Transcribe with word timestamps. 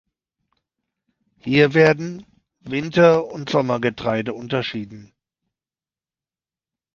Hier 1.37 1.75
werden 1.75 2.25
Winter- 2.61 3.27
und 3.27 3.51
Sommergetreide 3.51 4.33
unterschieden. 4.33 5.13